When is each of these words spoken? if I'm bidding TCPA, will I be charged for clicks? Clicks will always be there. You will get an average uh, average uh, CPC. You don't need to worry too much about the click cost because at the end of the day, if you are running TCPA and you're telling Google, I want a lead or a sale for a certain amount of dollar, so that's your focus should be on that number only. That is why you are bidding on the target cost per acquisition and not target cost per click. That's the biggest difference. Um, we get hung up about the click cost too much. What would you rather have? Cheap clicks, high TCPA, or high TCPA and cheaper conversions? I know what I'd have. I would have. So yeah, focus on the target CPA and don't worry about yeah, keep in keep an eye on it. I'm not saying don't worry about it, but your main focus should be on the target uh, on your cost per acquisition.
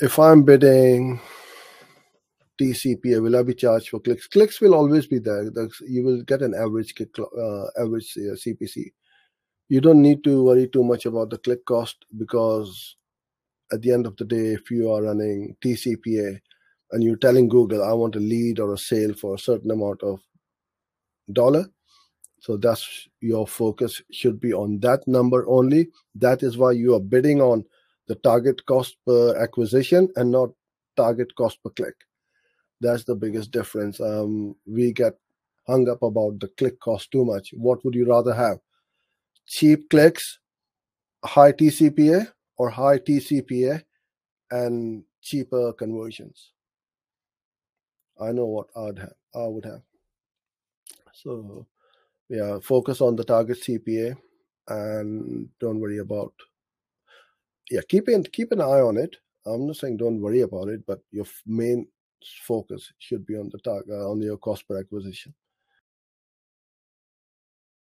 if 0.00 0.18
I'm 0.18 0.42
bidding 0.42 1.20
TCPA, 2.60 3.22
will 3.22 3.36
I 3.36 3.42
be 3.42 3.54
charged 3.54 3.88
for 3.88 4.00
clicks? 4.00 4.26
Clicks 4.26 4.60
will 4.60 4.74
always 4.74 5.06
be 5.06 5.18
there. 5.18 5.50
You 5.86 6.04
will 6.04 6.22
get 6.22 6.42
an 6.42 6.54
average 6.54 6.94
uh, 7.00 7.64
average 7.80 8.16
uh, 8.16 8.34
CPC. 8.34 8.92
You 9.68 9.80
don't 9.80 10.02
need 10.02 10.24
to 10.24 10.44
worry 10.44 10.68
too 10.68 10.82
much 10.82 11.06
about 11.06 11.30
the 11.30 11.38
click 11.38 11.64
cost 11.66 12.04
because 12.16 12.96
at 13.72 13.82
the 13.82 13.92
end 13.92 14.06
of 14.06 14.16
the 14.16 14.24
day, 14.24 14.54
if 14.54 14.70
you 14.70 14.90
are 14.90 15.02
running 15.02 15.56
TCPA 15.62 16.40
and 16.92 17.04
you're 17.04 17.16
telling 17.16 17.48
Google, 17.48 17.84
I 17.84 17.92
want 17.92 18.16
a 18.16 18.20
lead 18.20 18.60
or 18.60 18.72
a 18.72 18.78
sale 18.78 19.12
for 19.14 19.34
a 19.34 19.38
certain 19.38 19.70
amount 19.70 20.02
of 20.02 20.20
dollar, 21.32 21.66
so 22.40 22.56
that's 22.56 23.08
your 23.20 23.46
focus 23.46 24.00
should 24.10 24.40
be 24.40 24.54
on 24.54 24.80
that 24.80 25.06
number 25.06 25.46
only. 25.48 25.88
That 26.14 26.42
is 26.42 26.56
why 26.56 26.72
you 26.72 26.94
are 26.94 27.00
bidding 27.00 27.42
on 27.42 27.64
the 28.08 28.16
target 28.16 28.64
cost 28.66 28.96
per 29.06 29.36
acquisition 29.36 30.08
and 30.16 30.30
not 30.30 30.50
target 30.96 31.34
cost 31.36 31.62
per 31.62 31.70
click. 31.70 31.94
That's 32.80 33.04
the 33.04 33.14
biggest 33.14 33.50
difference. 33.50 34.00
Um, 34.00 34.56
we 34.66 34.92
get 34.92 35.14
hung 35.66 35.88
up 35.88 36.02
about 36.02 36.40
the 36.40 36.48
click 36.48 36.80
cost 36.80 37.10
too 37.12 37.24
much. 37.24 37.50
What 37.52 37.84
would 37.84 37.94
you 37.94 38.06
rather 38.06 38.34
have? 38.34 38.58
Cheap 39.46 39.90
clicks, 39.90 40.38
high 41.24 41.52
TCPA, 41.52 42.32
or 42.56 42.70
high 42.70 42.98
TCPA 42.98 43.82
and 44.50 45.04
cheaper 45.22 45.72
conversions? 45.72 46.52
I 48.20 48.32
know 48.32 48.46
what 48.46 48.66
I'd 48.76 48.98
have. 48.98 49.14
I 49.34 49.46
would 49.46 49.64
have. 49.64 49.82
So 51.12 51.66
yeah, 52.28 52.58
focus 52.62 53.00
on 53.00 53.16
the 53.16 53.24
target 53.24 53.58
CPA 53.62 54.16
and 54.68 55.48
don't 55.60 55.80
worry 55.80 55.98
about 55.98 56.32
yeah, 57.70 57.80
keep 57.88 58.08
in 58.08 58.22
keep 58.24 58.52
an 58.52 58.60
eye 58.60 58.80
on 58.80 58.96
it. 58.96 59.16
I'm 59.46 59.66
not 59.66 59.76
saying 59.76 59.96
don't 59.96 60.20
worry 60.20 60.40
about 60.40 60.68
it, 60.68 60.84
but 60.86 61.00
your 61.10 61.26
main 61.46 61.86
focus 62.42 62.92
should 62.98 63.24
be 63.26 63.36
on 63.36 63.48
the 63.50 63.58
target 63.58 63.90
uh, 63.90 64.10
on 64.10 64.20
your 64.20 64.36
cost 64.36 64.66
per 64.66 64.78
acquisition. 64.78 65.34